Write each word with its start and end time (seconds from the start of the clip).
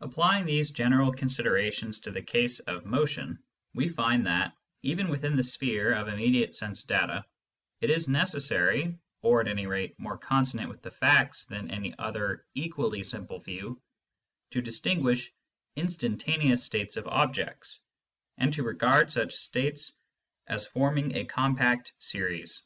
Applying 0.00 0.46
these 0.46 0.70
general 0.70 1.12
considerations 1.12 2.00
to 2.00 2.10
the 2.10 2.22
case 2.22 2.60
of 2.60 2.86
motion, 2.86 3.42
we 3.74 3.90
find 3.90 4.24
that, 4.26 4.54
even 4.82 5.10
within 5.10 5.36
the 5.36 5.44
sphere 5.44 5.92
of 5.92 6.08
immediate 6.08 6.56
sense 6.56 6.82
data, 6.84 7.26
it 7.82 7.90
is 7.90 8.08
necessary, 8.08 8.98
or 9.20 9.42
at 9.42 9.48
any 9.48 9.66
rate 9.66 9.98
more 10.00 10.16
consonant 10.16 10.70
with 10.70 10.80
the 10.80 10.90
facts 10.90 11.44
than 11.44 11.70
any 11.70 11.94
other 11.98 12.46
equally 12.54 13.02
simple 13.02 13.38
view, 13.38 13.78
to 14.52 14.62
distinguish 14.62 15.30
instantaneous 15.76 16.64
states 16.64 16.96
of 16.96 17.06
objects, 17.06 17.80
and 18.38 18.54
to 18.54 18.62
regard 18.62 19.12
such 19.12 19.34
states 19.34 19.92
as 20.46 20.66
forming 20.66 21.14
a 21.14 21.26
compact 21.26 21.92
series. 21.98 22.62